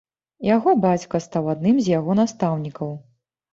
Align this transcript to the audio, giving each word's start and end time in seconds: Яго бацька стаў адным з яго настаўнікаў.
Яго 0.55 0.73
бацька 0.85 1.21
стаў 1.27 1.51
адным 1.55 1.77
з 1.85 1.95
яго 1.99 2.19
настаўнікаў. 2.23 2.93